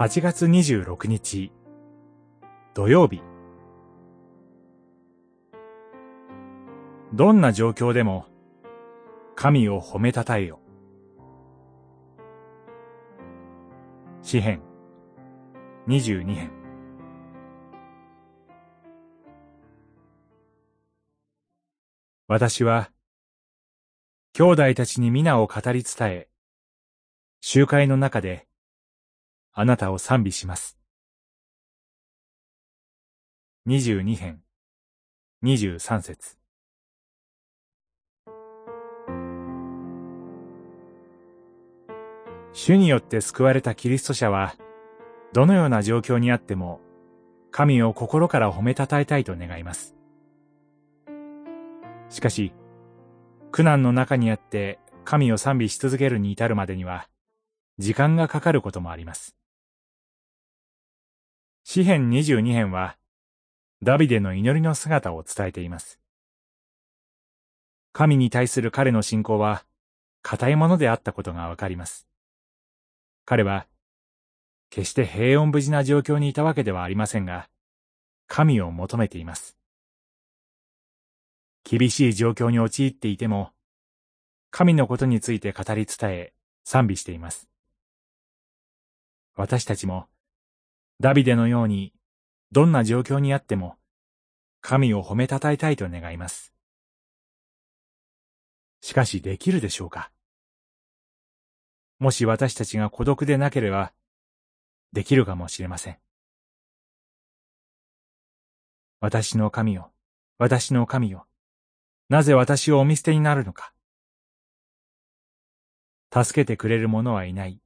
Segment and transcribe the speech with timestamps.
[0.00, 1.50] 8月26日。
[2.72, 3.20] 土曜日。
[7.12, 8.26] どんな状況でも
[9.34, 10.60] 神を褒めたたえよ。
[14.22, 14.62] 詩編。
[15.88, 16.52] 22編。
[22.28, 22.92] 私は
[24.32, 26.28] 兄弟たちに皆を語り伝え、
[27.40, 28.47] 集会の中で
[29.60, 30.78] あなたを賛美します。
[33.66, 34.40] 22編
[35.42, 36.38] 23節
[42.52, 44.54] 主によって救われたキリスト者は、
[45.32, 46.78] どのような状況にあっても、
[47.50, 49.96] 神を心から褒めたたえたいと願います。
[52.10, 52.52] しかし、
[53.50, 57.08] 苦難の中にあって神を賛美し続けるに至るまでには、
[57.78, 59.34] 時間がかかることもあります。
[61.70, 62.96] 詩編22編は、
[63.82, 66.00] ダビデの祈りの姿を伝えています。
[67.92, 69.66] 神に対する彼の信仰は、
[70.22, 72.08] 固いものであったことがわかります。
[73.26, 73.66] 彼は、
[74.70, 77.50] 決して平穏無事な状況にいたわけではありませんが、
[78.28, 79.58] 神を求めています。
[81.64, 83.52] 厳しい状況に陥っていても、
[84.50, 86.32] 神のことについて語り伝え、
[86.64, 87.46] 賛美しています。
[89.36, 90.08] 私たちも、
[91.00, 91.94] ダビデのように、
[92.50, 93.76] どんな状況にあっても、
[94.60, 96.52] 神を褒めたたえたいと願います。
[98.80, 100.10] しかしできるでしょうか？
[102.00, 103.92] もし私たちが孤独でなければ、
[104.92, 105.98] できるかもしれません。
[109.00, 109.92] 私の神よ、
[110.38, 111.26] 私の神よ、
[112.08, 113.72] なぜ私をお見捨てになるのか？
[116.12, 117.60] 助けてくれる者はいない、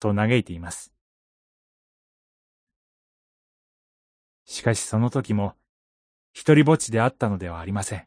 [0.00, 0.95] と嘆いています。
[4.46, 5.54] しかしその時も、
[6.32, 8.06] 一人ぼっちであったのではありません。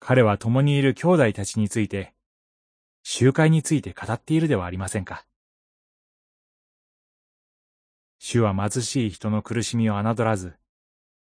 [0.00, 2.14] 彼は共にいる兄弟たちについて、
[3.02, 5.26] 集会について語っているではありませんか。
[8.18, 10.56] 主は貧しい人の苦しみを侮らず、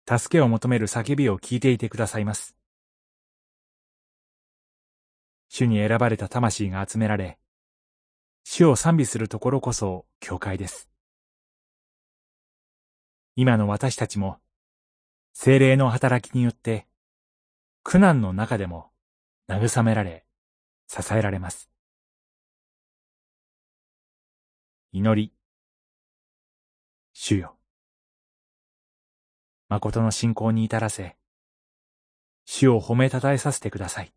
[0.07, 2.55] 助けを求める叫びを聞いていてくださいます。
[5.49, 7.39] 主に選ばれた魂が集められ、
[8.43, 10.89] 主を賛美するところこそ教会です。
[13.39, 14.39] 今の私たちも、
[15.31, 16.87] 精霊の働きによって、
[17.83, 18.89] 苦難の中でも
[19.47, 20.25] 慰められ、
[20.87, 21.69] 支えられます。
[24.91, 25.31] 祈り。
[27.13, 27.55] 主よ。
[29.69, 31.15] 誠の信仰に至らせ、
[32.45, 34.16] 主を褒めたたえさせてください。